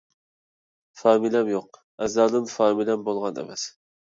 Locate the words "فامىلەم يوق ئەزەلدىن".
1.01-2.49